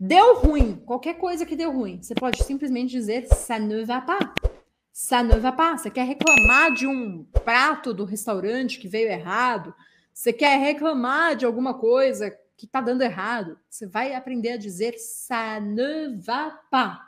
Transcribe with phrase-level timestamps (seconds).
[0.00, 4.32] Deu ruim, qualquer coisa que deu ruim, você pode simplesmente dizer ça ne va pas.
[4.92, 5.76] Ça ne va pas.
[5.76, 9.74] Você quer reclamar de um prato do restaurante que veio errado,
[10.14, 14.94] você quer reclamar de alguma coisa que está dando errado, você vai aprender a dizer
[14.98, 17.00] ça ne va pas.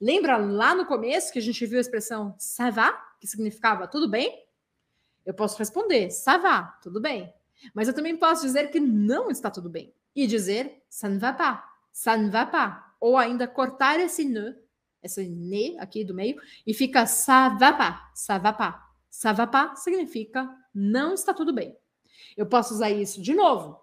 [0.00, 4.08] Lembra lá no começo que a gente viu a expressão ça va, que significava tudo
[4.08, 4.42] bem?
[5.26, 7.30] Eu posso responder ça va, tudo bem.
[7.74, 11.34] Mas eu também posso dizer que não está tudo bem e dizer ça ne va
[11.34, 11.67] pas
[11.98, 12.84] ça ne va pas.
[13.00, 14.54] Ou ainda cortar esse ne,
[15.02, 18.80] esse ne aqui do meio, e fica ça va pas, ça va pas.
[19.10, 21.76] Ça va pas significa não está tudo bem.
[22.36, 23.80] Eu posso usar isso de novo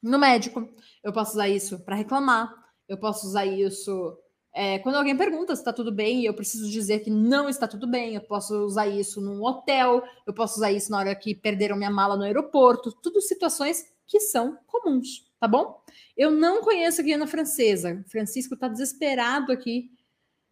[0.00, 0.68] no médico,
[1.02, 2.54] eu posso usar isso para reclamar,
[2.88, 4.16] eu posso usar isso
[4.54, 7.66] é, quando alguém pergunta se está tudo bem e eu preciso dizer que não está
[7.66, 11.34] tudo bem, eu posso usar isso num hotel, eu posso usar isso na hora que
[11.34, 15.80] perderam minha mala no aeroporto, tudo situações que são comuns, tá bom?
[16.16, 18.02] Eu não conheço a Guiana Francesa.
[18.08, 19.92] Francisco está desesperado aqui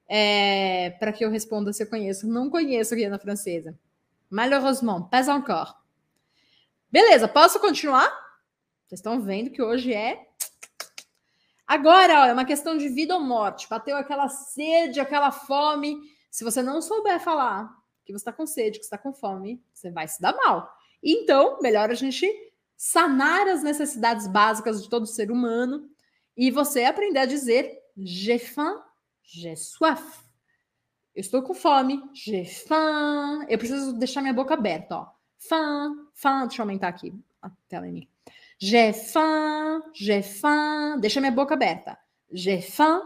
[0.07, 2.29] é, para que eu responda se eu conheço.
[2.29, 3.77] Não conheço a Guiana Francesa.
[4.31, 5.75] Malheureusement, pas encore.
[6.93, 8.09] Beleza, posso continuar?
[8.87, 10.27] Vocês estão vendo que hoje é.
[11.67, 13.69] Agora, é uma questão de vida ou morte.
[13.69, 15.97] Bateu aquela sede, aquela fome.
[16.31, 19.91] Se você não souber falar que você está com sede, que está com fome, você
[19.91, 20.71] vai se dar mal.
[21.03, 22.31] Então, melhor a gente
[22.77, 25.89] sanar as necessidades básicas de todo ser humano
[26.37, 28.79] e você aprender a dizer j'ai faim,
[29.23, 30.03] j'ai soif.
[31.15, 33.47] Eu estou com fome, j'ai faim.
[33.49, 35.07] Eu preciso deixar minha boca aberta, ó.
[35.39, 36.47] Faim, faim.
[36.47, 38.09] Deixa eu aumentar aqui a tela em mim.
[38.59, 41.01] J'ai faim, j'ai faim.
[41.01, 41.99] Deixa minha boca aberta.
[42.31, 43.01] J'ai faim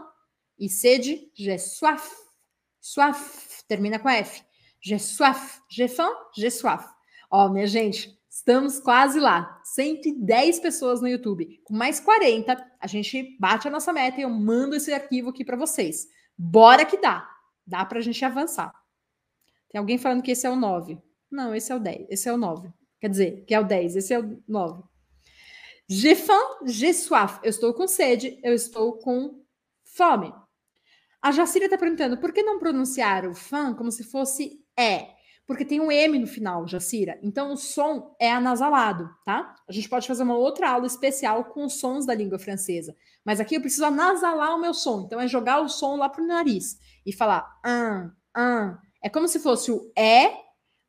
[0.59, 2.11] e sede, j'ai soif.
[2.81, 4.43] Soif termina com F.
[4.81, 6.83] J'ai soif, j'ai faim, j'ai soif.
[7.29, 9.61] Ó, minha gente, Estamos quase lá.
[9.65, 11.59] 110 pessoas no YouTube.
[11.65, 15.43] Com mais 40, a gente bate a nossa meta e eu mando esse arquivo aqui
[15.43, 16.07] para vocês.
[16.37, 17.29] Bora que dá.
[17.67, 18.73] Dá para a gente avançar.
[19.69, 20.97] Tem alguém falando que esse é o 9.
[21.29, 22.07] Não, esse é o 10.
[22.09, 22.71] Esse é o 9.
[23.01, 23.97] Quer dizer, que é o 10.
[23.97, 24.81] Esse é o 9.
[25.89, 26.37] J'ai faim.
[27.43, 29.43] Eu estou com sede, eu estou com
[29.83, 30.33] fome.
[31.21, 35.20] A Jacira está perguntando por que não pronunciar o fã como se fosse é?
[35.51, 37.19] Porque tem um M no final, Jacira.
[37.21, 39.53] Então o som é anasalado, tá?
[39.67, 42.95] A gente pode fazer uma outra aula especial com os sons da língua francesa.
[43.25, 45.01] Mas aqui eu preciso anasalar o meu som.
[45.01, 48.77] Então é jogar o som lá pro nariz e falar an, an.
[49.03, 50.31] É como se fosse o é,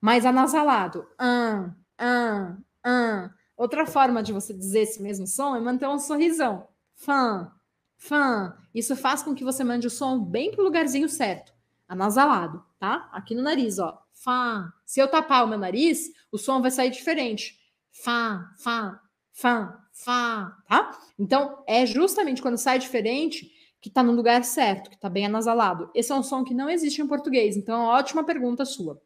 [0.01, 1.05] mas anasalado.
[1.19, 3.35] An, an, an.
[3.57, 6.69] Outra forma de você dizer esse mesmo som é manter um sorrisão.
[6.95, 7.51] Fã,
[7.99, 8.57] fã.
[8.73, 11.53] Isso faz com que você mande o som bem pro lugarzinho certo.
[11.93, 13.07] Anasalado, tá?
[13.13, 14.03] Aqui no nariz, ó.
[14.15, 14.73] Fá.
[14.87, 17.61] Se eu tapar o meu nariz, o som vai sair diferente.
[17.91, 18.99] Fá, fá,
[19.31, 20.99] fá, fá, tá?
[21.19, 25.91] Então, é justamente quando sai diferente que tá no lugar certo, que tá bem anasalado.
[25.95, 28.99] Esse é um som que não existe em português, então, ótima pergunta sua.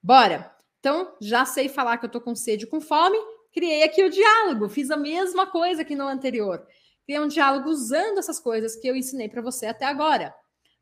[0.00, 0.54] Bora.
[0.78, 3.18] Então, já sei falar que eu tô com sede com fome,
[3.52, 6.64] criei aqui o diálogo, fiz a mesma coisa que no anterior.
[7.04, 10.32] Criei um diálogo usando essas coisas que eu ensinei para você até agora.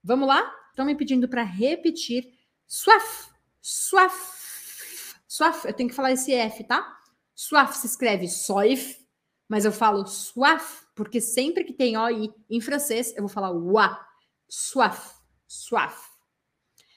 [0.02, 0.42] Vamos lá?
[0.70, 2.40] Estão me pedindo para repetir
[2.72, 3.28] Soif,
[3.60, 5.64] soif, soif.
[5.64, 6.96] Eu tenho que falar esse F, tá?
[7.34, 9.04] Soif se escreve soif,
[9.48, 14.00] mas eu falo soif, porque sempre que tem OI em francês, eu vou falar wa.
[14.48, 15.16] Soif,
[15.48, 16.10] soif.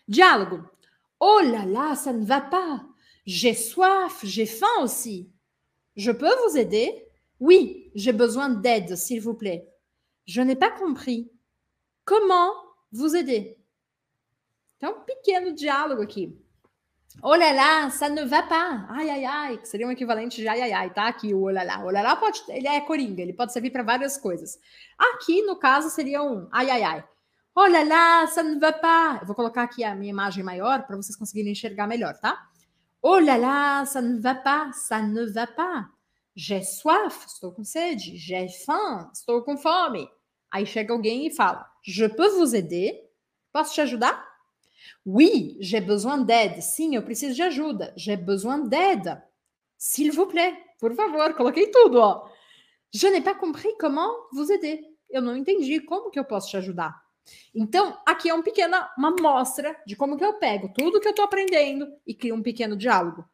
[0.07, 0.69] Diálogo.
[1.19, 2.85] Oh là là, ça ne va pas.
[3.25, 5.33] J'ai soif, j'ai faim aussi.
[5.95, 7.07] Je peux vous aider?
[7.39, 9.67] Oui, j'ai besoin d'aide, s'il vous plaît.
[10.27, 11.31] Je n'ai pas compris.
[12.05, 12.53] Comment
[12.97, 13.57] vous aider?
[14.77, 16.37] Então, um pequeno diálogo aqui.
[17.21, 18.85] Olha lá, ça ne va pas.
[18.89, 21.07] Ai, ai, ai, que seria um equivalente de ai, ai, ai, tá?
[21.07, 21.83] Aqui o olha lá.
[21.85, 24.59] Olha lá pode, ele é coringa, ele pode servir para várias coisas.
[24.97, 27.03] Aqui, no caso, seria um ai, ai, ai.
[27.55, 29.21] Olha lá, ça ne va pas.
[29.21, 32.49] Eu vou colocar aqui a minha imagem maior para vocês conseguirem enxergar melhor, tá?
[33.01, 35.87] Olha lá, ça ne va pas, ça ne va pas.
[36.35, 38.17] J'ai soif, estou com sede.
[38.17, 40.09] J'ai faim, estou com fome.
[40.53, 43.09] Aí chega alguém e fala: Je peux vous aider?
[43.51, 44.23] Posso te ajudar?
[45.03, 46.61] Oui, j'ai besoin d'aide.
[46.61, 47.91] Sim, eu preciso de ajuda.
[47.97, 49.19] J'ai besoin d'aide.
[49.77, 50.55] S'il vous plaît.
[50.79, 52.29] Por favor, coloquei tudo, ó.
[52.93, 54.79] Je n'ai pas compris comment vous aider.
[55.09, 57.01] Eu não entendi como que eu posso te ajudar.
[57.55, 61.11] Então, aqui é um pequena, uma amostra de como que eu pego tudo que eu
[61.11, 63.25] estou aprendendo e crio um pequeno diálogo.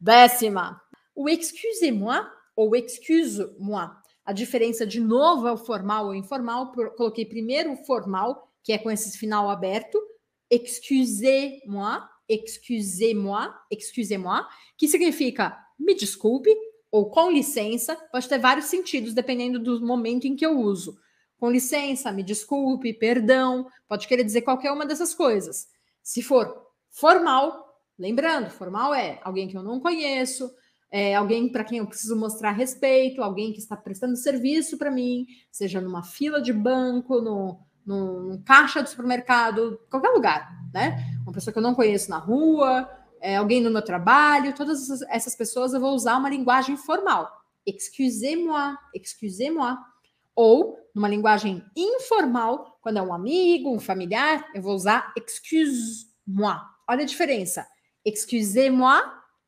[0.00, 0.80] Décima.
[1.14, 2.26] O excusez-moi
[2.56, 3.90] ou excuse-moi.
[4.26, 6.72] A diferença, de novo, é o formal ou informal.
[6.96, 10.02] Coloquei primeiro o formal, que é com esse final aberto,
[10.50, 14.44] excusez-moi, excusez-moi, excusez-moi,
[14.76, 16.50] que significa me desculpe
[16.90, 20.98] ou com licença pode ter vários sentidos dependendo do momento em que eu uso.
[21.38, 25.68] Com licença, me desculpe, perdão, pode querer dizer qualquer uma dessas coisas.
[26.02, 30.50] Se for formal, lembrando, formal é alguém que eu não conheço,
[30.98, 35.26] é alguém para quem eu preciso mostrar respeito, alguém que está prestando serviço para mim,
[35.52, 40.96] seja numa fila de banco, no, no, caixa do supermercado, qualquer lugar, né?
[41.22, 42.90] Uma pessoa que eu não conheço na rua,
[43.20, 47.30] é, alguém no meu trabalho, todas essas pessoas eu vou usar uma linguagem formal.
[47.66, 49.76] Excusez-moi, excusez-moi.
[50.34, 56.56] Ou, numa linguagem informal, quando é um amigo, um familiar, eu vou usar excuse-moi.
[56.88, 57.66] Olha a diferença.
[58.02, 59.02] Excusez-moi,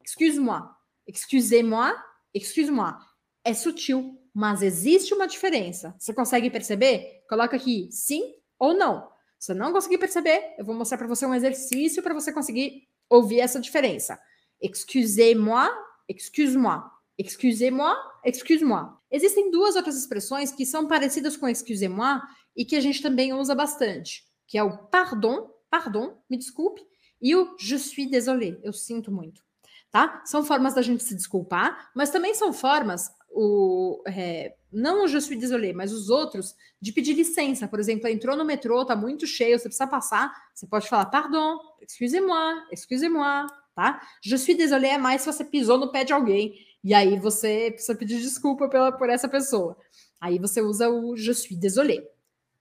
[0.04, 0.76] excuse-moi.
[1.08, 1.94] Excusez-moi,
[2.34, 2.94] excuse-moi.
[3.42, 5.96] É sutil, mas existe uma diferença.
[5.98, 7.24] Você consegue perceber?
[7.28, 9.08] Coloca aqui sim ou não.
[9.38, 13.40] Se não conseguir perceber, eu vou mostrar para você um exercício para você conseguir ouvir
[13.40, 14.20] essa diferença.
[14.60, 15.70] Excusez-moi,
[16.08, 16.82] excuse-moi.
[17.16, 18.92] Excusez-moi, excuse-moi.
[19.10, 22.20] Existem duas outras expressões que são parecidas com excusez-moi
[22.54, 26.80] e que a gente também usa bastante, que é o pardon, pardon, me desculpe,
[27.20, 29.42] e o je suis désolé, eu sinto muito,
[29.90, 30.22] tá?
[30.24, 35.20] São formas da gente se desculpar, mas também são formas, o, é, não o je
[35.20, 37.68] suis désolé, mas os outros, de pedir licença.
[37.68, 41.58] Por exemplo, entrou no metrô, tá muito cheio, você precisa passar, você pode falar pardon,
[41.80, 44.00] excusez-moi, excusez-moi, tá?
[44.22, 47.70] Je suis désolé é mais se você pisou no pé de alguém e aí você
[47.70, 49.76] precisa pedir desculpa pela, por essa pessoa.
[50.20, 52.02] Aí você usa o je suis désolé.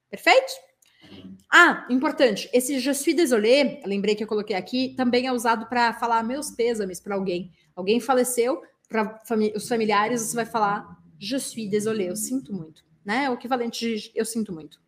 [0.09, 0.67] Perfeito?
[1.50, 5.94] Ah, importante, esse je suis désolé, lembrei que eu coloquei aqui, também é usado para
[5.94, 7.51] falar meus pêsames para alguém.
[7.75, 12.83] Alguém faleceu, para fami os familiares, você vai falar je suis désolé, eu sinto muito,
[13.04, 13.25] né?
[13.25, 14.80] É o equivalente de eu sinto muito.